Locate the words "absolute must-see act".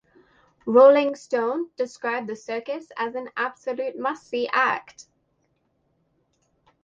3.37-5.05